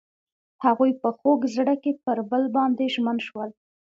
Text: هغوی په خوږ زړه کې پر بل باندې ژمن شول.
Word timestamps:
هغوی 0.65 0.91
په 1.01 1.09
خوږ 1.17 1.39
زړه 1.55 1.75
کې 1.83 1.91
پر 2.03 2.17
بل 2.29 2.43
باندې 2.55 2.85
ژمن 2.93 3.17
شول. 3.27 3.49